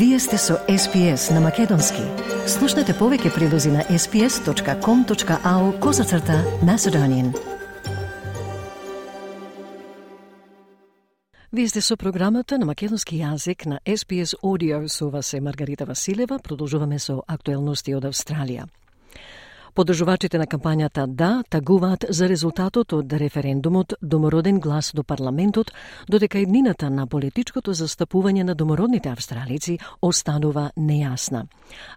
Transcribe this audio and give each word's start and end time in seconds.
Вие 0.00 0.18
сте 0.18 0.38
со 0.38 0.54
SPS 0.68 1.34
на 1.34 1.40
Македонски. 1.44 2.00
Слушнете 2.48 2.94
повеќе 2.96 3.34
прилози 3.34 3.68
на 3.68 3.82
sps.com.au 3.84 5.64
козацрта 5.80 6.38
Macedonian. 6.64 7.36
Вие 11.52 11.68
сте 11.68 11.80
со 11.80 11.96
програмата 11.96 12.58
на 12.58 12.64
македонски 12.64 13.20
јазик 13.20 13.66
на 13.66 13.80
SPS 13.84 14.32
Audio 14.42 14.88
со 14.88 15.10
вас 15.10 15.34
е 15.34 15.40
Маргарита 15.40 15.84
Василева. 15.84 16.38
Продолжуваме 16.38 16.98
со 16.98 17.20
актуелности 17.28 17.94
од 17.94 18.04
Австралија. 18.04 18.64
Подржувачите 19.74 20.38
на 20.38 20.46
кампањата 20.46 21.06
Да 21.06 21.42
тагуваат 21.48 22.04
за 22.08 22.28
резултатот 22.28 22.92
од 22.92 23.12
референдумот 23.12 23.94
Домороден 24.02 24.60
глас 24.60 24.92
до 24.94 25.02
парламентот, 25.02 25.72
додека 26.08 26.38
еднината 26.38 26.90
на 26.90 27.06
политичкото 27.06 27.74
застапување 27.74 28.42
на 28.42 28.54
домородните 28.54 29.08
австралици 29.08 29.78
останува 30.02 30.70
нејасна. 30.76 31.46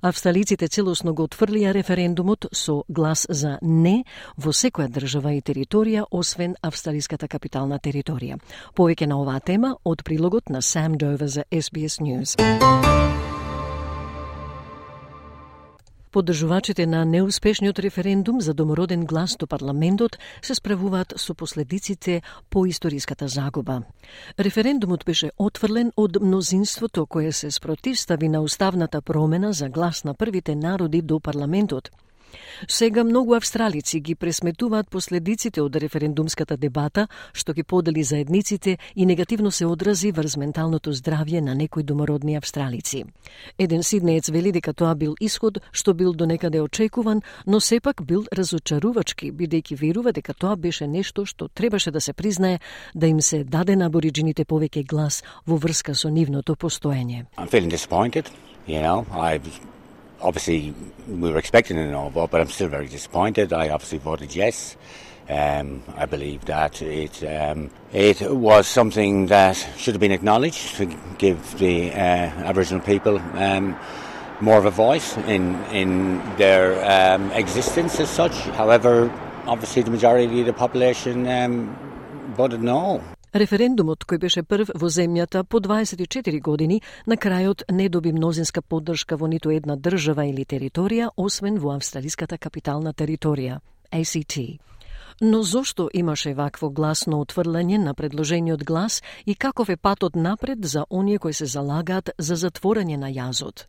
Австралиците 0.02 0.67
целосно 0.67 1.14
го 1.14 1.28
отфрлија 1.28 1.73
референдумот 1.73 2.45
со 2.52 2.84
глас 2.90 3.26
за 3.30 3.58
не 3.62 4.03
во 4.38 4.53
секоја 4.53 4.90
држава 4.90 5.34
и 5.34 5.42
територија, 5.42 6.05
освен 6.12 6.55
австралиската 6.62 7.28
капитална 7.28 7.80
територија. 7.80 8.40
Повеќе 8.76 9.08
на 9.08 9.20
оваа 9.22 9.40
тема 9.40 9.76
од 9.84 10.03
прилогот 10.03 10.50
на 10.50 10.62
Сам 10.62 10.98
Довер 10.98 11.28
за 11.28 11.44
SBS 11.52 12.02
News. 12.02 13.23
Поддржувачите 16.13 16.85
на 16.85 17.05
неуспешниот 17.05 17.80
референдум 17.80 18.41
за 18.41 18.53
домороден 18.53 19.05
глас 19.05 19.35
до 19.40 19.48
парламентот 19.48 20.17
се 20.41 20.55
справуваат 20.55 21.13
со 21.17 21.34
последиците 21.34 22.22
по 22.49 22.66
историската 22.66 23.27
загуба. 23.27 23.81
Референдумот 24.39 25.06
беше 25.06 25.31
отфрлен 25.38 25.91
од 25.97 26.22
мнозинството 26.22 27.06
кое 27.06 27.31
се 27.31 27.52
спротивстави 27.52 28.30
на 28.30 28.41
уставната 28.41 29.02
промена 29.02 29.53
за 29.53 29.69
глас 29.69 30.03
на 30.03 30.14
првите 30.14 30.56
народи 30.56 31.02
до 31.02 31.19
парламентот– 31.19 31.89
Сега 32.67 33.03
многу 33.03 33.34
австралици 33.34 34.00
ги 34.00 34.16
пресметуваат 34.16 34.89
последиците 34.89 35.62
од 35.62 35.76
референдумската 35.76 36.58
дебата, 36.58 37.08
што 37.34 37.53
ги 37.53 37.64
подели 37.64 38.03
заедниците 38.03 38.78
и 38.95 39.06
негативно 39.06 39.52
се 39.52 39.66
одрази 39.66 40.12
врз 40.12 40.38
менталното 40.38 40.94
здравје 40.94 41.42
на 41.42 41.56
некои 41.56 41.84
домородни 41.84 42.36
австралици. 42.36 43.03
Еден 43.58 43.84
сиднеец 43.84 44.30
вели 44.30 44.52
дека 44.52 44.73
тоа 44.73 44.95
бил 44.95 45.16
исход 45.20 45.59
што 45.72 45.94
бил 45.94 46.14
до 46.14 46.25
некаде 46.25 46.62
очекуван, 46.62 47.22
но 47.48 47.59
сепак 47.59 48.02
бил 48.06 48.25
разочарувачки, 48.31 49.31
бидејќи 49.31 49.80
верува 49.80 50.12
дека 50.12 50.34
тоа 50.34 50.56
беше 50.56 50.88
нешто 50.88 51.25
што 51.25 51.47
требаше 51.47 51.92
да 51.92 52.02
се 52.02 52.14
признае 52.14 52.59
да 52.95 53.08
им 53.08 53.22
се 53.22 53.44
даде 53.44 53.75
на 53.75 53.86
абориджините 53.86 54.45
повеќе 54.45 54.86
глас 54.86 55.23
во 55.45 55.58
врска 55.58 55.95
со 55.95 56.09
нивното 56.09 56.56
постоење. 56.56 57.25
I'm 57.38 57.47
feeling 57.47 57.70
disappointed. 57.70 58.30
You 58.68 58.80
know, 58.80 59.06
I've 59.12 59.44
obviously 60.23 60.73
we 61.07 61.31
were 61.31 61.38
expecting 61.38 61.77
an 61.77 61.91
no 61.91 62.09
vote, 62.09 62.31
but 62.31 62.41
I'm 62.41 62.47
still 62.47 62.69
very 62.69 62.88
disappointed. 62.88 63.53
I 63.53 63.69
obviously 63.69 63.99
voted 63.99 64.35
yes. 64.35 64.77
Um, 65.29 65.83
I 65.95 66.05
believe 66.05 66.45
that 66.45 66.81
it 66.81 67.23
um, 67.23 67.69
it 67.93 68.21
was 68.29 68.67
something 68.67 69.27
that 69.27 69.55
should 69.77 69.94
have 69.94 70.01
been 70.01 70.11
acknowledged 70.11 70.75
to 70.75 70.85
give 71.17 71.57
the 71.59 71.91
uh, 71.91 72.49
Aboriginal 72.49 72.83
people 72.83 73.19
um, 73.19 73.77
more 74.41 74.57
of 74.57 74.66
a 74.66 74.71
voice 74.71 75.16
in 75.17 75.63
in 75.66 76.19
their 76.35 76.83
um, 76.83 77.31
existence 77.31 77.99
as 78.01 78.09
such. 78.09 78.33
However, 78.57 79.09
obviously 79.45 79.81
the 79.83 79.91
majority 79.91 80.41
of 80.41 80.45
the 80.45 80.53
population 80.53 81.27
um, 81.27 81.75
voted 82.35 82.61
no. 82.61 83.01
Референдумот 83.34 84.03
кој 84.06 84.20
беше 84.22 84.42
прв 84.45 84.76
во 84.78 84.88
земјата 84.94 85.42
по 85.44 85.58
24 85.58 86.42
години, 86.45 86.76
на 87.09 87.16
крајот 87.17 87.64
не 87.72 87.88
доби 87.90 88.12
мнозинска 88.14 88.62
поддршка 88.62 89.18
во 89.18 89.25
ниту 89.28 89.50
една 89.50 89.74
држава 89.75 90.28
или 90.30 90.46
територија, 90.46 91.09
освен 91.18 91.57
во 91.57 91.72
австралиската 91.74 92.38
капитална 92.38 92.94
територија, 92.94 93.57
ACT. 93.90 94.59
Но 95.22 95.41
зошто 95.41 95.90
имаше 95.94 96.34
вакво 96.34 96.69
гласно 96.69 97.24
отврлање 97.25 97.81
на 97.81 97.96
предложениот 97.96 98.63
глас 98.63 99.02
и 99.25 99.36
каков 99.36 99.69
е 99.69 99.78
патот 99.78 100.16
напред 100.16 100.59
за 100.62 100.86
оние 100.90 101.18
кои 101.18 101.34
се 101.34 101.46
залагаат 101.46 102.09
за 102.18 102.36
затворање 102.36 102.97
на 102.97 103.09
јазот? 103.09 103.66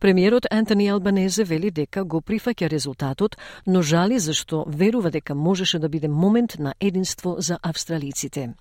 Премиерот 0.00 0.46
Антони 0.50 0.88
Албанезе 0.88 1.44
вели 1.44 1.70
дека 1.70 2.04
го 2.04 2.20
прифаќа 2.20 2.70
резултатот, 2.70 3.36
но 3.66 3.82
жали 3.82 4.18
зашто 4.18 4.64
верува 4.68 5.10
дека 5.10 5.34
можеше 5.34 5.78
да 5.78 5.88
биде 5.88 6.08
момент 6.08 6.58
на 6.58 6.74
единство 6.80 7.36
за 7.38 7.58
австралиците. 7.62 8.54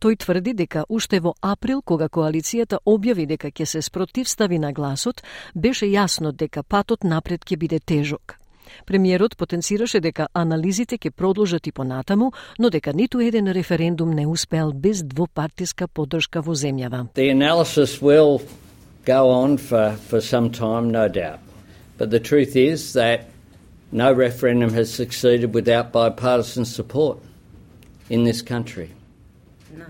Тој 0.00 0.18
тврди 0.18 0.54
дека 0.54 0.84
уште 0.88 1.20
во 1.20 1.34
април, 1.40 1.82
кога 1.82 2.08
коалицијата 2.08 2.78
објави 2.86 3.26
дека 3.26 3.50
ќе 3.50 3.66
се 3.66 3.82
спротивстави 3.82 4.58
на 4.58 4.72
гласот, 4.72 5.22
беше 5.54 5.86
јасно 5.86 6.32
дека 6.32 6.62
патот 6.62 7.04
напред 7.04 7.44
ќе 7.44 7.56
биде 7.58 7.78
тежок. 7.80 8.38
Премиерот 8.86 9.36
потенцираше 9.36 10.00
дека 10.00 10.26
анализите 10.34 10.98
ќе 10.98 11.10
продолжат 11.10 11.66
и 11.66 11.72
понатаму, 11.72 12.32
но 12.58 12.70
дека 12.70 12.92
ниту 12.92 13.20
еден 13.20 13.48
референдум 13.52 14.10
не 14.14 14.26
успеал 14.26 14.72
без 14.72 15.02
двопартиска 15.02 15.88
поддршка 15.88 16.42
во 16.42 16.54
земјава. 16.54 17.06
The 17.14 17.30
analysis 17.30 18.00
will 18.02 18.42
go 19.04 19.30
on 19.30 19.58
for, 19.58 19.96
for 20.08 20.20
some 20.20 20.50
time, 20.50 20.90
no 20.90 21.08
doubt. 21.08 21.38
But 21.98 22.10
the 22.10 22.20
truth 22.20 22.56
is 22.56 22.92
that 22.94 23.28
no 23.92 24.12
referendum 24.12 24.72
has 24.74 24.92
succeeded 24.92 25.54
without 25.54 25.92
bipartisan 25.92 26.64
support 26.64 27.18
in 28.10 28.24
this 28.24 28.42
country. 28.42 28.90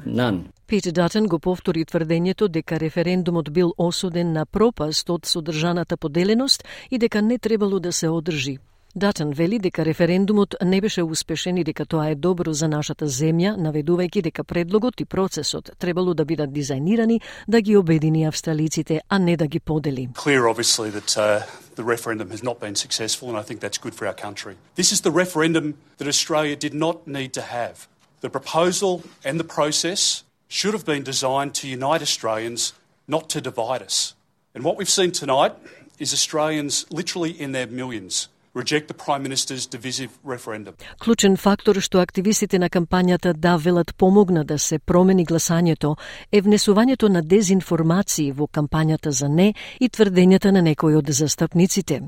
None. 0.07 0.41
Пит 0.67 0.95
Датен 0.95 1.27
го 1.27 1.39
повтори 1.39 1.85
тврдењето 1.85 2.49
дека 2.49 2.81
референдумот 2.81 3.51
бил 3.53 3.75
осуден 3.79 4.33
на 4.33 4.47
пропаст 4.47 5.11
од 5.11 5.27
содржаната 5.27 5.97
поделеност 5.97 6.65
и 6.91 6.99
дека 6.99 7.23
не 7.23 7.39
требало 7.39 7.81
да 7.81 7.93
се 7.93 8.09
одржи. 8.09 8.59
Датен 8.97 9.31
вели 9.31 9.59
дека 9.59 9.85
референдумот 9.85 10.55
не 10.65 10.81
беше 10.81 11.03
успешен 11.03 11.57
и 11.59 11.65
дека 11.65 11.87
тоа 11.87 12.11
е 12.11 12.15
добро 12.15 12.53
за 12.53 12.69
нашата 12.69 13.07
земја, 13.07 13.57
наведувајќи 13.59 14.23
дека 14.23 14.45
предлогот 14.45 15.01
и 15.01 15.05
процесот 15.05 15.71
требало 15.79 16.15
да 16.15 16.25
бидат 16.25 16.51
дизајнирани 16.51 17.21
да 17.49 17.61
ги 17.61 17.77
обедини 17.77 18.25
австралиците, 18.25 19.01
а 19.09 19.19
не 19.19 19.37
да 19.37 19.47
ги 19.47 19.61
подели. 19.61 20.09
Clear 20.15 20.47
obviously 20.47 20.91
that 20.91 21.17
uh, 21.19 21.43
the 21.75 21.83
referendum 21.83 22.31
has 22.31 22.43
not 22.43 22.61
been 22.61 22.77
successful 22.77 23.29
and 23.29 23.37
I 23.37 23.43
think 23.43 23.61
that's 23.61 23.79
good 23.79 23.95
for 23.95 24.07
our 24.07 24.15
country. 24.15 24.55
This 24.77 24.93
is 24.93 25.01
the 25.01 25.11
referendum 25.11 25.75
that 25.99 26.09
Australia 26.09 26.57
did 26.57 26.75
not 26.75 26.97
need 27.07 27.33
to 27.33 27.43
have. 27.43 27.89
The 28.25 28.31
proposal 28.31 29.05
and 29.23 29.39
the 29.39 29.45
process 29.45 30.25
should 30.49 30.73
have 30.73 30.87
been 30.87 31.03
designed 31.03 31.55
to 31.57 31.69
unite 31.69 32.01
Australians, 32.01 32.73
not 33.07 33.29
to 33.29 33.41
divide 33.43 33.83
us. 33.83 34.15
And 34.55 34.65
what 34.65 34.79
we've 34.79 34.89
seen 34.89 35.13
tonight 35.13 35.53
is 35.99 36.15
Australians 36.15 36.87
literally 36.91 37.39
in 37.39 37.53
their 37.53 37.67
millions 37.67 38.29
reject 38.55 38.87
the 38.89 38.95
Prime 39.05 39.23
Minister's 39.23 39.67
divisive 39.67 40.11
referendum. 40.25 40.75
Клучен 40.99 41.37
фактор 41.37 41.81
што 41.81 42.01
активистите 42.01 42.59
на 42.59 42.69
кампањата 42.71 43.33
да 43.33 43.57
велат 43.57 43.95
помогна 43.97 44.45
да 44.45 44.59
се 44.59 44.79
промени 44.79 45.27
гласањето 45.27 45.97
е 46.33 46.43
внесувањето 46.43 47.09
на 47.09 47.23
дезинформации 47.23 48.33
во 48.33 48.47
кампањата 48.47 49.09
за 49.09 49.29
не 49.29 49.55
и 49.81 49.89
тврдењата 49.89 50.51
на 50.51 50.63
некои 50.63 50.95
од 50.95 51.11
застапниците. 51.11 52.03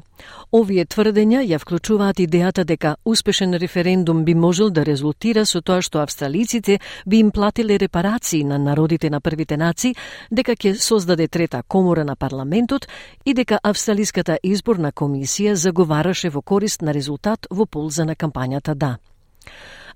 Овие 0.53 0.85
тврдења 0.85 1.43
ја 1.43 1.59
вклучуваат 1.59 2.17
идејата 2.17 2.65
дека 2.65 2.97
успешен 3.05 3.55
референдум 3.55 4.25
би 4.25 4.35
можел 4.35 4.71
да 4.71 4.85
резултира 4.85 5.47
со 5.47 5.61
тоа 5.61 5.83
што 5.83 5.99
австралиците 5.99 6.79
би 7.07 7.19
им 7.19 7.31
платиле 7.31 7.79
репарации 7.79 8.45
на 8.45 8.59
народите 8.59 9.11
на 9.11 9.21
првите 9.21 9.57
нации, 9.57 9.95
дека 10.31 10.53
ќе 10.53 10.75
создаде 10.75 11.29
трета 11.29 11.63
комора 11.69 12.05
на 12.05 12.17
парламентот 12.17 12.89
и 13.25 13.35
дека 13.35 13.59
австралиската 13.63 14.39
изборна 14.43 14.93
комисија 14.93 15.53
заговараше 15.53 16.31
во 16.37 16.43
корист 16.43 16.83
на 16.83 16.93
резултат 16.93 17.47
во 17.51 17.65
полза 17.67 18.05
на 18.05 18.15
кампањата 18.15 18.75
Да. 18.75 18.99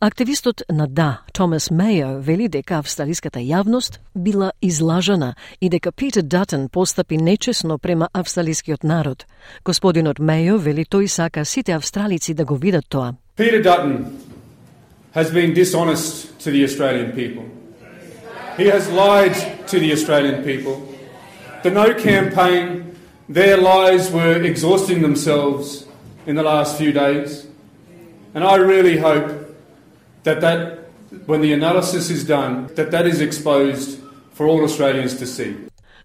Активистот 0.00 0.62
на 0.70 0.86
Да, 0.86 1.20
Томас 1.32 1.69
Мејер, 1.69 2.20
вели 2.20 2.48
дека 2.48 2.78
австралиската 2.78 3.40
јавност 3.40 3.98
била 4.14 4.52
излажана 4.62 5.34
и 5.60 5.69
дека 5.69 5.92
Питер 5.92 6.22
Датен 6.22 6.69
постапи 6.69 7.19
нечесно 7.19 7.78
према 7.78 8.08
австралискиот 8.12 8.84
народ. 8.84 9.26
Господинот 9.64 10.19
Мејер 10.19 10.56
вели 10.56 10.84
тој 10.84 11.06
сака 11.06 11.44
сите 11.44 11.72
австралици 11.72 12.34
да 12.34 12.44
го 12.44 12.56
видат 12.56 12.88
тоа. 12.88 13.14
Peter 13.36 13.62
Dutton 13.62 14.06
has 15.14 15.31
been 15.31 15.52
dishonest 15.54 16.38
to 16.40 16.50
the 16.50 16.64
Australian 16.64 17.12
people. 17.12 17.44
He 18.56 18.66
has 18.72 18.88
lied 18.88 19.36
to 19.69 19.78
the 19.78 19.93
Australian 19.93 20.43
people. 20.44 20.76
The 21.62 21.70
No 21.70 21.93
campaign, 21.94 22.96
their 23.28 23.58
lies 23.58 24.10
were 24.10 24.43
exhausting 24.43 25.02
themselves 25.02 25.89
in 26.31 26.37
the 26.37 26.44
last 26.44 26.79
few 26.79 26.93
days. 26.93 27.44
And 28.35 28.44
I 28.44 28.55
really 28.55 28.97
hope 28.97 29.53
that, 30.23 30.41
that 30.41 30.79
when 31.27 31.41
the 31.41 31.53
analysis 31.53 32.09
is 32.09 32.25
done, 32.25 32.69
that 32.77 32.93
that 32.93 33.05
is 33.05 33.21
exposed 33.21 33.99
for 34.31 34.47
all 34.47 34.62
Australians 34.62 35.19
to 35.19 35.27
see. 35.27 35.56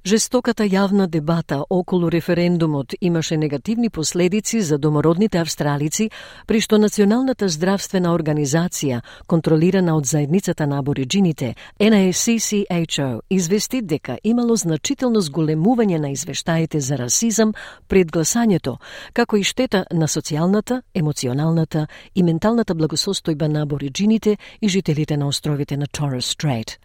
Жестоката 0.05 0.67
јавна 0.69 1.07
дебата 1.09 1.63
околу 1.69 2.09
референдумот 2.13 2.93
имаше 3.01 3.37
негативни 3.37 3.89
последици 3.89 4.61
за 4.61 4.77
домородните 4.77 5.39
австралици, 5.39 6.11
при 6.45 6.61
што 6.61 6.77
Националната 6.77 7.49
здравствена 7.49 8.11
организација, 8.13 9.01
контролирана 9.25 9.95
од 9.97 10.05
заедницата 10.05 10.67
на 10.67 10.77
абориджините, 10.83 11.55
NACCHO, 11.79 13.21
извести 13.29 13.81
дека 13.81 14.19
имало 14.23 14.55
значително 14.55 15.25
зголемување 15.25 15.97
на 15.97 16.13
извештаите 16.13 16.79
за 16.79 17.01
расизам 17.01 17.57
пред 17.87 18.11
гласањето, 18.11 18.77
како 19.13 19.37
и 19.37 19.43
штета 19.43 19.85
на 19.91 20.05
социјалната, 20.05 20.81
емоционалната 20.93 21.87
и 22.15 22.23
менталната 22.23 22.75
благосостојба 22.75 23.47
на 23.47 23.65
абориджините 23.65 24.37
и 24.61 24.69
жителите 24.69 25.17
на 25.17 25.27
островите 25.27 25.77
на 25.77 25.87
Торрес 25.87 26.25
Стрейт. 26.25 26.77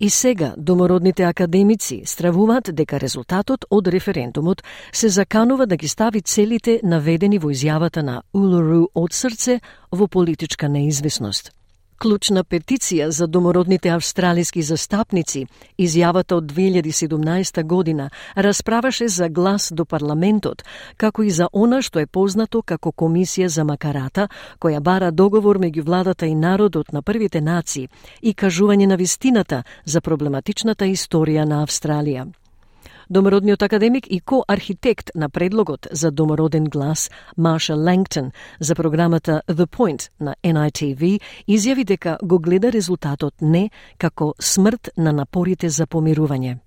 И 0.00 0.10
сега 0.10 0.54
домородните 0.56 1.24
академици 1.24 2.02
стравуваат 2.04 2.70
дека 2.74 3.00
резултатот 3.00 3.64
од 3.70 3.88
референдумот 3.88 4.62
се 4.92 5.08
заканува 5.08 5.66
да 5.66 5.76
ги 5.76 5.88
стави 5.88 6.20
целите 6.20 6.80
наведени 6.82 7.38
во 7.38 7.50
изјавата 7.50 8.02
на 8.02 8.22
Улуру 8.32 8.88
од 8.94 9.12
срце 9.12 9.60
во 9.92 10.06
политичка 10.06 10.68
неизвестност. 10.68 11.52
Клучна 11.98 12.42
петиција 12.44 13.08
за 13.08 13.26
домородните 13.26 13.90
австралиски 13.94 14.62
застапници, 14.62 15.46
изјавата 15.78 16.36
од 16.36 16.52
2017 16.52 17.62
година, 17.64 18.10
расправаше 18.36 19.08
за 19.08 19.28
глас 19.28 19.72
до 19.72 19.84
парламентот, 19.84 20.64
како 20.96 21.22
и 21.22 21.30
за 21.30 21.48
она 21.52 21.82
што 21.82 22.00
е 22.00 22.06
познато 22.06 22.62
како 22.62 22.92
Комисија 22.92 23.46
за 23.46 23.64
Макарата, 23.64 24.28
која 24.60 24.80
бара 24.80 25.10
договор 25.12 25.58
меѓу 25.58 25.84
владата 25.84 26.26
и 26.26 26.34
народот 26.34 26.92
на 26.92 27.02
првите 27.02 27.40
нации 27.40 27.88
и 28.22 28.34
кажување 28.34 28.86
на 28.86 28.96
вистината 28.96 29.62
за 29.84 30.00
проблематичната 30.00 30.84
историја 30.84 31.44
на 31.44 31.62
Австралија. 31.64 32.43
Домородниот 33.14 33.62
академик 33.62 34.06
и 34.10 34.18
ко-архитект 34.20 35.10
на 35.14 35.30
предлогот 35.30 35.86
за 35.90 36.10
домороден 36.10 36.64
глас 36.64 37.10
Маша 37.36 37.76
Лангтон 37.76 38.32
за 38.60 38.74
програмата 38.74 39.42
The 39.48 39.66
Point 39.66 40.10
на 40.20 40.34
NITV 40.44 41.20
изјави 41.48 41.84
дека 41.84 42.18
го 42.22 42.38
гледа 42.38 42.72
резултатот 42.72 43.34
не 43.40 43.70
како 43.98 44.34
смрт 44.40 44.90
на 44.96 45.12
напорите 45.12 45.68
за 45.68 45.86
помирување. 45.86 46.63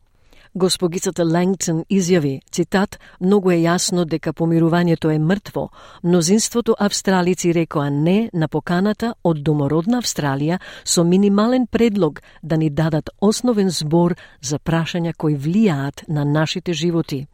Госпогицата 0.58 1.22
Лангтон 1.24 1.84
изјави, 1.86 2.40
цитат, 2.52 2.96
многу 3.22 3.52
е 3.54 3.60
јасно 3.62 4.08
дека 4.10 4.32
помирувањето 4.34 5.12
е 5.14 5.20
мртво. 5.20 5.68
Мнозинството 6.04 6.74
австралици 6.80 7.54
рекоа 7.54 7.92
не 7.94 8.32
на 8.34 8.48
поканата 8.48 9.14
од 9.24 9.44
домородна 9.46 10.02
Австралија 10.02 10.58
со 10.84 11.04
минимален 11.04 11.68
предлог 11.68 12.24
да 12.42 12.58
ни 12.58 12.70
дадат 12.70 13.10
основен 13.22 13.70
збор 13.70 14.16
за 14.42 14.58
прашања 14.58 15.14
кои 15.14 15.38
влијаат 15.38 16.08
на 16.08 16.26
нашите 16.26 16.74
животи. 16.74 17.28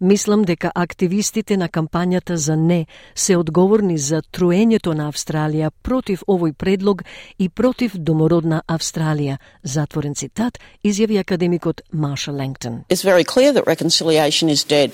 Мислам 0.00 0.44
дека 0.44 0.70
активистите 0.74 1.56
на 1.56 1.68
кампањата 1.68 2.34
за 2.34 2.56
не 2.56 2.86
се 3.14 3.36
одговорни 3.36 3.98
за 3.98 4.22
труењето 4.22 4.94
на 4.94 5.08
Австралија 5.12 5.70
против 5.82 6.24
овој 6.28 6.52
предлог 6.52 7.02
и 7.38 7.48
против 7.48 7.96
домородна 7.96 8.62
Австралија. 8.68 9.38
Затворен 9.62 10.14
цитат 10.14 10.58
изјави 10.84 11.20
академикот 11.20 11.82
Маша 11.92 12.32
Лангтон. 12.32 12.84
It's 12.88 13.02
very 13.02 13.24
clear 13.24 13.52
that 13.52 13.66
reconciliation 13.66 14.48
is 14.48 14.64
dead. 14.64 14.92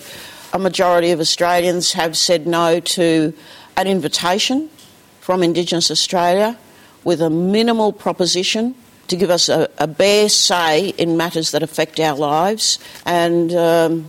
A 0.52 0.58
majority 0.58 1.10
of 1.10 1.20
Australians 1.20 1.92
have 1.92 2.16
said 2.16 2.46
no 2.46 2.80
to 2.80 3.32
an 3.76 3.86
invitation 3.86 4.68
from 5.20 5.42
Indigenous 5.42 5.90
Australia 5.90 6.56
with 7.04 7.20
a 7.20 7.30
minimal 7.30 7.92
proposition 7.92 8.74
to 9.08 9.16
give 9.16 9.30
us 9.30 9.48
a, 9.48 9.68
a 9.78 9.86
bare 9.86 10.28
say 10.28 10.88
in 10.96 11.16
matters 11.16 11.50
that 11.50 11.62
affect 11.62 12.00
our 12.00 12.16
lives. 12.16 12.78
And 13.04 13.52
um, 13.54 14.08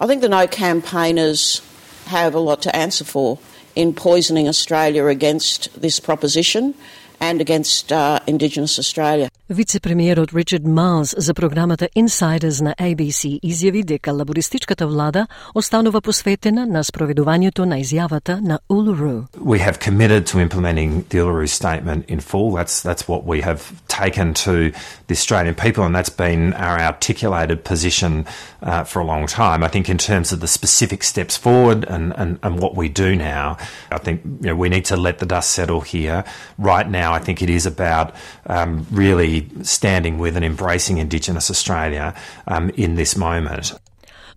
I 0.00 0.06
think 0.06 0.22
the 0.22 0.28
No 0.28 0.46
campaigners 0.46 1.62
have 2.06 2.34
a 2.34 2.40
lot 2.40 2.62
to 2.62 2.76
answer 2.76 3.04
for 3.04 3.38
in 3.74 3.94
poisoning 3.94 4.48
Australia 4.48 5.06
against 5.06 5.68
this 5.80 6.00
proposition 6.00 6.74
and 7.20 7.40
against 7.40 7.92
uh, 7.92 8.18
Indigenous 8.26 8.78
Australia. 8.78 9.28
Вице-премиерот 9.50 10.32
Ричард 10.34 10.64
Малс 10.64 11.14
за 11.18 11.34
програмата 11.34 11.88
Insiders 11.96 12.62
на 12.62 12.74
ABC 12.74 13.40
изјави 13.40 13.84
дека 13.84 14.12
лабористичката 14.12 14.86
влада 14.86 15.26
останува 15.54 16.00
посветена 16.00 16.66
на 16.66 16.84
спроведувањето 16.84 17.64
на 17.64 17.78
изјавата 17.80 18.40
на 18.40 18.58
Uluru. 18.70 19.26
We 19.38 19.58
have 19.58 19.78
committed 19.78 20.26
to 20.26 20.48
implementing 20.48 21.04
the 21.10 21.18
Uluru 21.18 21.48
statement 21.48 22.04
in 22.08 22.20
full. 22.20 22.52
That's 22.58 22.82
that's 22.82 23.04
what 23.08 23.22
we 23.24 23.42
have 23.42 23.60
taken 23.99 24.33
to 24.33 24.71
the 25.07 25.13
Australian 25.13 25.55
people 25.55 25.83
and 25.83 25.93
that's 25.93 26.09
been 26.09 26.53
our 26.53 26.79
articulated 26.79 27.63
position 27.63 28.25
uh, 28.61 28.83
for 28.83 28.99
a 28.99 29.05
long 29.05 29.27
time. 29.27 29.63
I 29.63 29.67
think 29.67 29.89
in 29.89 29.97
terms 29.97 30.31
of 30.31 30.39
the 30.39 30.47
specific 30.47 31.03
steps 31.03 31.35
forward 31.37 31.83
and, 31.85 32.13
and, 32.15 32.39
and 32.41 32.59
what 32.59 32.75
we 32.75 32.89
do 32.89 33.15
now, 33.15 33.57
I 33.91 33.97
think 33.97 34.21
you 34.23 34.47
know, 34.47 34.55
we 34.55 34.69
need 34.69 34.85
to 34.85 34.97
let 34.97 35.19
the 35.19 35.25
dust 35.25 35.51
settle 35.51 35.81
here. 35.81 36.23
Right 36.57 36.89
now, 36.89 37.13
I 37.13 37.19
think 37.19 37.41
it 37.41 37.49
is 37.49 37.65
about 37.65 38.15
um, 38.45 38.85
really 38.91 39.47
standing 39.63 40.17
with 40.17 40.35
and 40.35 40.45
embracing 40.45 40.97
Indigenous 40.97 41.49
Australia 41.49 42.15
um, 42.47 42.69
in 42.71 42.95
this 42.95 43.15
moment. 43.15 43.73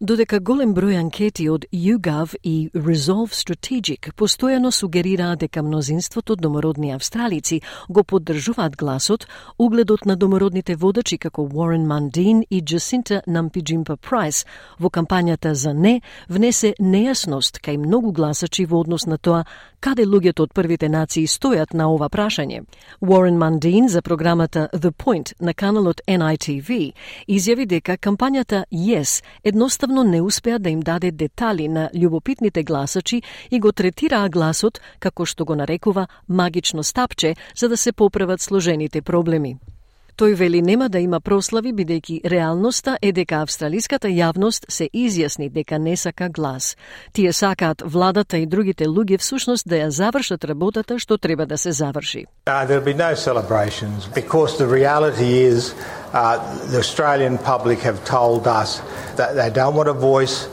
Додека 0.02 0.40
голем 0.42 0.72
број 0.74 0.96
анкети 0.98 1.44
од 1.46 1.64
YouGov 1.70 2.32
и 2.42 2.70
Resolve 2.74 3.36
Strategic 3.38 4.08
постојано 4.18 4.72
сугерираат 4.74 5.44
дека 5.44 5.62
мнозинството 5.62 6.34
домородни 6.36 6.90
австралици 6.90 7.60
го 7.88 8.02
поддржуваат 8.02 8.76
гласот, 8.76 9.28
угледот 9.58 10.04
на 10.04 10.16
домородните 10.16 10.74
водачи 10.74 11.18
како 11.18 11.46
Warren 11.46 11.86
Мандин 11.86 12.42
и 12.50 12.60
Джасинта 12.60 13.22
Нампиджимпа 13.26 13.96
Прайс 13.96 14.44
во 14.80 14.90
кампањата 14.90 15.52
за 15.54 15.72
не 15.72 16.00
внесе 16.28 16.74
нејасност 16.80 17.62
кај 17.62 17.78
многу 17.78 18.12
гласачи 18.12 18.66
во 18.66 18.80
однос 18.82 19.06
на 19.06 19.18
тоа 19.18 19.44
каде 19.82 20.06
луѓето 20.06 20.46
од 20.46 20.54
првите 20.54 20.88
нации 20.88 21.26
стојат 21.26 21.74
на 21.74 21.90
ова 21.90 22.08
прашање. 22.08 22.62
Уорен 23.00 23.36
Мандин 23.36 23.88
за 23.88 24.02
програмата 24.02 24.68
The 24.72 24.90
Point 24.90 25.34
на 25.40 25.54
каналот 25.54 26.00
NITV 26.06 26.92
изјави 27.28 27.66
дека 27.66 27.98
кампањата 27.98 28.64
Yes 28.70 29.22
едноставно 29.44 29.82
едноставно 29.82 30.04
не 30.04 30.20
успеа 30.22 30.58
да 30.58 30.70
им 30.70 30.80
даде 30.80 31.10
детали 31.10 31.68
на 31.68 31.90
љубопитните 31.94 32.64
гласачи 32.64 33.22
и 33.50 33.60
го 33.60 33.72
третираа 33.72 34.28
гласот 34.28 34.80
како 34.98 35.24
што 35.24 35.44
го 35.44 35.54
нарекува 35.54 36.06
магично 36.28 36.82
стапче 36.82 37.34
за 37.56 37.68
да 37.68 37.76
се 37.76 37.92
поправат 37.92 38.40
сложените 38.40 39.02
проблеми. 39.02 39.56
Тој 40.16 40.34
вели 40.34 40.60
нема 40.62 40.90
да 40.92 41.00
има 41.00 41.20
прослави 41.24 41.70
бидејќи 41.72 42.28
реалноста 42.28 42.98
е 43.02 43.12
дека 43.16 43.38
австралиската 43.40 44.10
јавност 44.12 44.66
се 44.68 44.90
изјасни 44.92 45.48
дека 45.48 45.78
не 45.78 45.96
сака 45.96 46.28
глас. 46.28 46.76
Тие 47.12 47.32
сакаат 47.32 47.82
владата 47.86 48.36
и 48.36 48.46
другите 48.46 48.84
луѓе 48.84 49.18
всушност 49.18 49.68
да 49.68 49.76
ја 49.76 49.88
завршат 49.88 50.44
работата 50.44 50.98
што 50.98 51.16
треба 51.18 51.46
да 51.46 51.58
се 51.58 51.72
заврши. 51.72 52.26
Uh, 52.46 52.66
there'll 52.66 52.84
be 52.84 52.94
no 52.94 53.14
celebrations 53.14 54.06
because 54.14 54.58
the 54.58 54.68
reality 54.68 55.32
is 55.48 55.72
uh, 56.12 56.36
the 56.70 56.78
Australian 56.78 57.38
public 57.38 57.78
have 57.80 58.04
told 58.04 58.46
us 58.46 58.82
that 59.16 59.34
they 59.34 59.50
don't 59.50 59.74
want 59.74 59.88
a 59.88 59.96
voice. 59.96 60.46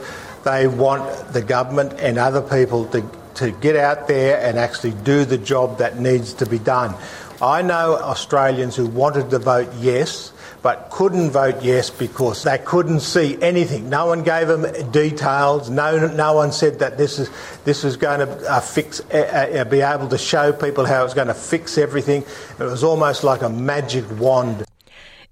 They 0.44 0.68
want 0.68 1.04
the 1.36 1.42
government 1.42 1.92
and 2.00 2.16
other 2.16 2.40
people 2.40 2.86
to, 2.94 3.00
to 3.34 3.50
get 3.60 3.76
out 3.76 4.08
there 4.08 4.40
and 4.40 4.58
actually 4.58 4.94
do 5.04 5.26
the 5.26 5.36
job 5.52 5.78
that 5.78 6.00
needs 6.00 6.32
to 6.40 6.46
be 6.46 6.58
done. 6.58 6.94
I 7.42 7.62
know 7.62 7.96
Australians 7.96 8.76
who 8.76 8.86
wanted 8.86 9.30
to 9.30 9.38
vote 9.38 9.68
yes, 9.78 10.32
but 10.62 10.90
couldn't 10.90 11.30
vote 11.30 11.62
yes 11.62 11.88
because 11.88 12.42
they 12.42 12.58
couldn't 12.58 13.00
see 13.00 13.40
anything. 13.40 13.88
No 13.88 14.06
one 14.06 14.22
gave 14.22 14.48
them 14.48 14.66
details. 14.90 15.70
No, 15.70 16.06
no 16.08 16.34
one 16.34 16.52
said 16.52 16.80
that 16.80 16.98
this 16.98 17.18
is 17.18 17.30
this 17.64 17.82
was 17.82 17.96
going 17.96 18.20
to 18.20 18.50
uh, 18.50 18.60
fix, 18.60 19.00
uh, 19.10 19.58
uh, 19.58 19.64
be 19.64 19.80
able 19.80 20.08
to 20.08 20.18
show 20.18 20.52
people 20.52 20.84
how 20.84 21.00
it 21.00 21.04
was 21.04 21.14
going 21.14 21.28
to 21.28 21.34
fix 21.34 21.78
everything. 21.78 22.24
It 22.58 22.64
was 22.64 22.84
almost 22.84 23.24
like 23.24 23.40
a 23.40 23.48
magic 23.48 24.04
wand. 24.18 24.66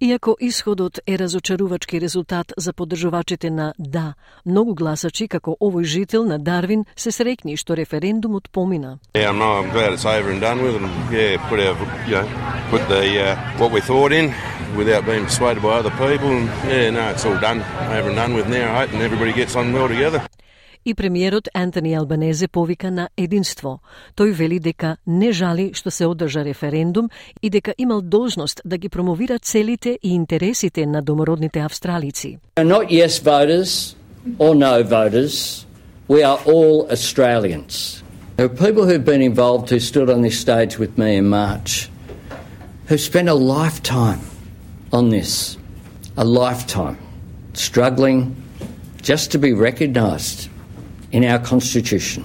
Иако 0.01 0.37
исходот 0.41 1.01
е 1.07 1.19
разочарувачки 1.19 2.01
резултат 2.01 2.53
за 2.57 2.73
поддржувачите 2.73 3.51
на 3.51 3.75
да, 3.79 4.15
многу 4.47 4.75
гласачи 4.75 5.27
како 5.29 5.57
овој 5.61 5.83
жител 5.83 6.23
на 6.25 6.39
Дарвин 6.39 6.85
се 6.95 7.11
срекни 7.11 7.57
што 7.57 7.75
референдумот 7.75 8.47
помина. 8.53 8.99
Yeah, 9.15 9.31
I'm, 9.31 9.43
I'm 9.43 9.73
glad 9.75 9.93
it's 9.93 10.07
over 10.07 10.31
and 10.31 10.41
done 10.41 10.63
with 10.63 10.77
and 10.79 10.87
yeah, 11.11 11.35
put 11.51 11.59
our, 11.59 11.75
you 12.07 12.15
know, 12.15 12.27
put 12.71 12.87
the 12.87 13.03
uh, 13.27 13.35
what 13.59 13.73
we 13.73 13.81
thought 13.81 14.13
in 14.13 14.33
without 14.77 15.05
being 15.05 15.25
persuaded 15.25 15.63
by 15.65 15.83
other 15.83 15.91
people 15.91 16.31
and 16.31 16.47
yeah, 16.71 16.91
no, 16.91 17.11
it's 17.11 17.27
all 17.27 17.39
done, 17.41 17.59
over 17.91 18.09
and 18.11 18.17
done 18.23 18.35
with 18.35 18.47
now, 18.49 18.71
I 18.75 18.87
hope 18.87 18.93
and 18.93 19.03
everybody 19.03 19.33
gets 19.33 19.57
on 19.57 19.73
well 19.73 19.89
together 19.89 20.23
и 20.85 20.95
премиерот 20.95 21.49
Антони 21.55 21.95
Албанезе 21.95 22.49
повика 22.49 22.91
на 22.91 23.09
единство. 23.17 23.81
Тој 24.17 24.33
вели 24.33 24.59
дека 24.61 24.97
не 25.07 25.33
жали 25.33 25.73
што 25.75 25.91
се 25.91 26.07
одржа 26.07 26.45
референдум 26.45 27.11
и 27.43 27.51
дека 27.51 27.75
имал 27.79 28.03
должност 28.03 28.61
да 28.65 28.79
ги 28.79 28.89
промовира 28.89 29.39
целите 29.39 29.99
и 30.03 30.15
интересите 30.15 30.87
на 30.87 31.03
домородните 31.03 31.61
австралици. 31.61 32.39
Not 32.57 32.91
yes 32.91 33.23
voters 33.23 33.97
or 34.39 34.55
no 34.55 34.83
voters. 34.83 35.67
We 36.09 36.23
are 36.23 36.39
all 36.47 36.87
Australians. 36.91 38.03
There 38.37 38.47
are 38.47 38.57
people 38.67 38.85
who've 38.87 39.05
been 39.05 39.23
involved 39.23 39.69
who 39.71 39.81
stood 39.81 40.09
on 40.11 40.23
this 40.23 40.39
stage 40.41 40.79
with 40.79 40.93
me 40.97 41.17
in 41.17 41.29
March 41.29 41.91
who 42.89 42.97
spent 42.97 43.29
a 43.29 43.35
lifetime 43.35 44.21
on 44.93 45.11
this. 45.11 45.59
A 46.17 46.25
lifetime. 46.25 46.99
struggling 47.59 48.37
just 49.03 49.33
to 49.33 49.39
be 49.39 49.53
recognised 49.53 50.49
in 51.13 51.25
our 51.25 51.39
Constitution. 51.39 52.25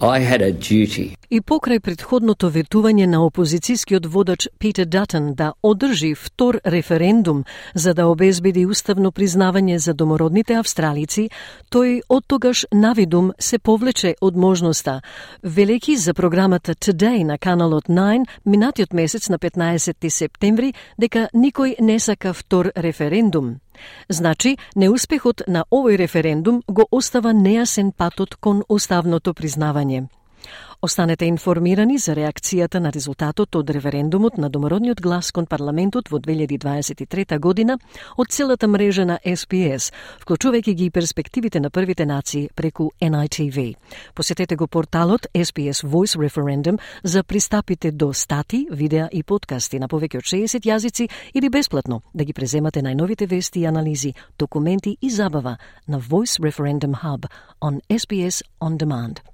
I 0.00 0.20
had 0.20 0.42
a 0.42 0.52
duty. 0.52 1.14
И 1.30 1.40
покрај 1.40 1.80
предходното 1.80 2.50
ветување 2.52 3.06
на 3.06 3.22
опозицијскиот 3.24 4.06
водач 4.06 4.46
Питер 4.58 4.86
Датен 4.86 5.32
да 5.34 5.52
одржи 5.62 6.14
втор 6.14 6.60
референдум 6.66 7.44
за 7.74 7.94
да 7.94 8.06
обезбеди 8.06 8.66
уставно 8.66 9.12
признавање 9.12 9.76
за 9.76 9.94
домородните 9.94 10.54
австралици, 10.54 11.30
тој 11.70 12.02
од 12.08 12.24
тогаш 12.26 12.66
навидум 12.72 13.32
се 13.38 13.58
повлече 13.58 14.14
од 14.20 14.36
можноста. 14.36 15.00
Велики 15.42 15.96
за 15.96 16.14
програмата 16.14 16.74
Today 16.74 17.24
на 17.24 17.38
каналот 17.38 17.88
9 17.88 18.26
минатиот 18.44 18.92
месец 18.92 19.28
на 19.28 19.38
15 19.38 20.08
септември 20.08 20.74
дека 20.98 21.28
никој 21.34 21.80
не 21.80 21.98
сака 22.00 22.34
втор 22.34 22.70
референдум. 22.76 23.63
Значи, 24.08 24.56
неуспехот 24.76 25.42
на 25.46 25.64
овој 25.70 25.96
референдум 25.96 26.62
го 26.66 26.86
остава 26.90 27.32
нејасен 27.32 27.92
патот 27.92 28.34
кон 28.40 28.62
уставното 28.68 29.34
признавање. 29.34 30.06
Останете 30.84 31.24
информирани 31.24 31.98
за 31.98 32.14
реакцијата 32.14 32.78
на 32.78 32.90
резултатот 32.92 33.56
од 33.56 33.70
референдумот 33.70 34.36
на 34.38 34.50
домородниот 34.50 35.00
глас 35.00 35.32
кон 35.32 35.46
парламентот 35.46 36.10
во 36.12 36.18
2023 36.20 37.38
година 37.38 37.78
од 38.16 38.28
целата 38.28 38.68
мрежа 38.68 39.04
на 39.04 39.18
SPS, 39.24 39.92
вклучувајќи 40.20 40.74
ги 40.74 40.90
перспективите 40.90 41.60
на 41.60 41.70
првите 41.70 42.06
нации 42.06 42.50
преку 42.54 42.90
NITV. 43.00 43.74
Посетете 44.14 44.56
го 44.56 44.66
порталот 44.66 45.26
SPS 45.34 45.84
Voice 45.88 46.18
Referendum 46.20 46.78
за 47.02 47.24
пристапите 47.24 47.90
до 47.90 48.12
стати, 48.12 48.66
видеа 48.70 49.08
и 49.12 49.22
подкасти 49.22 49.78
на 49.78 49.88
повеќе 49.88 50.18
од 50.18 50.24
60 50.24 50.68
јазици 50.68 51.08
или 51.34 51.48
бесплатно 51.48 52.02
да 52.14 52.24
ги 52.24 52.32
преземате 52.32 52.82
најновите 52.82 53.26
вести 53.26 53.60
и 53.60 53.66
анализи, 53.66 54.14
документи 54.38 54.96
и 55.00 55.10
забава 55.10 55.56
на 55.88 56.00
Voice 56.00 56.40
Referendum 56.40 56.94
Hub 57.02 57.26
on 57.60 57.80
SPS 57.88 58.42
On 58.60 58.76
Demand. 58.76 59.33